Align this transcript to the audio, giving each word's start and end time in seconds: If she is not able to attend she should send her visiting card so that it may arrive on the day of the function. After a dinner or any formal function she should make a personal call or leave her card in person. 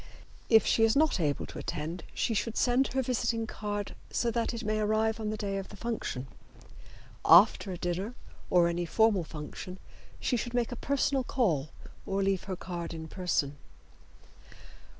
If 0.49 0.65
she 0.65 0.83
is 0.83 0.95
not 0.95 1.19
able 1.19 1.45
to 1.45 1.59
attend 1.59 2.03
she 2.15 2.33
should 2.33 2.57
send 2.57 2.87
her 2.93 3.03
visiting 3.03 3.45
card 3.45 3.93
so 4.09 4.31
that 4.31 4.51
it 4.51 4.63
may 4.65 4.79
arrive 4.79 5.19
on 5.19 5.29
the 5.29 5.37
day 5.37 5.57
of 5.59 5.69
the 5.69 5.75
function. 5.77 6.25
After 7.23 7.71
a 7.71 7.77
dinner 7.77 8.15
or 8.49 8.67
any 8.67 8.87
formal 8.87 9.23
function 9.23 9.77
she 10.19 10.37
should 10.37 10.55
make 10.55 10.71
a 10.71 10.75
personal 10.75 11.23
call 11.23 11.69
or 12.07 12.23
leave 12.23 12.45
her 12.45 12.55
card 12.55 12.95
in 12.95 13.09
person. 13.09 13.57